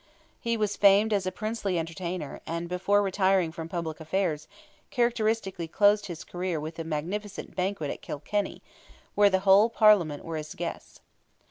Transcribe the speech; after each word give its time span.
He 0.39 0.57
was 0.57 0.77
famed 0.77 1.13
as 1.13 1.27
a 1.27 1.31
princely 1.31 1.77
entertainer, 1.77 2.41
and 2.47 2.67
before 2.67 3.03
retiring 3.03 3.51
from 3.51 3.69
public 3.69 3.99
affairs, 3.99 4.47
characteristically 4.89 5.67
closed 5.67 6.07
his 6.07 6.23
career 6.23 6.59
with 6.59 6.79
a 6.79 6.83
magnificent 6.83 7.55
banquet 7.55 7.91
at 7.91 8.01
Kilkenny, 8.01 8.63
where 9.13 9.29
the 9.29 9.41
whole 9.41 9.69
Parliament 9.69 10.25
were 10.25 10.37
his 10.37 10.55
guests. 10.55 11.01